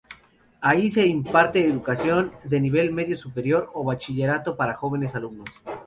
Ahí 0.61 0.89
se 0.89 1.05
imparte 1.05 1.59
la 1.59 1.71
educación 1.75 2.31
del 2.43 2.63
Nivel 2.63 2.91
Medio 2.91 3.15
Superior 3.15 3.69
o 3.75 3.83
Bachillerato 3.83 4.57
para 4.57 4.73
jóvenes 4.73 5.13
alumnos. 5.13 5.49